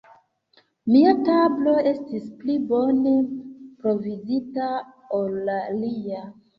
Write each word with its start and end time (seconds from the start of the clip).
Mia 0.93 1.11
tablo 1.27 1.75
estis 1.91 2.25
pli 2.41 2.57
bone 2.73 3.15
provizita 3.85 4.75
ol 5.23 5.43
la 5.49 5.61
lia. 5.83 6.31